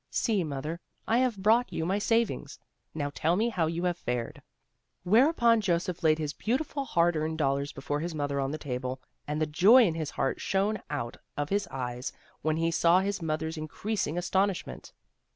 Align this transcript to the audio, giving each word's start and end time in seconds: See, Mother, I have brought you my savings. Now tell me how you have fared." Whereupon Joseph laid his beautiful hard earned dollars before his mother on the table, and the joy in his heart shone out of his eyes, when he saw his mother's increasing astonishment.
See, 0.09 0.43
Mother, 0.43 0.79
I 1.07 1.19
have 1.19 1.37
brought 1.43 1.71
you 1.71 1.85
my 1.85 1.99
savings. 1.99 2.57
Now 2.95 3.11
tell 3.13 3.35
me 3.35 3.49
how 3.49 3.67
you 3.67 3.83
have 3.83 3.99
fared." 3.99 4.41
Whereupon 5.03 5.61
Joseph 5.61 6.01
laid 6.01 6.17
his 6.17 6.33
beautiful 6.33 6.85
hard 6.85 7.15
earned 7.15 7.37
dollars 7.37 7.71
before 7.71 7.99
his 7.99 8.15
mother 8.15 8.39
on 8.39 8.49
the 8.49 8.57
table, 8.57 8.99
and 9.27 9.39
the 9.39 9.45
joy 9.45 9.83
in 9.85 9.93
his 9.93 10.09
heart 10.09 10.41
shone 10.41 10.79
out 10.89 11.17
of 11.37 11.49
his 11.49 11.67
eyes, 11.67 12.11
when 12.41 12.57
he 12.57 12.71
saw 12.71 13.01
his 13.01 13.21
mother's 13.21 13.57
increasing 13.59 14.17
astonishment. 14.17 14.91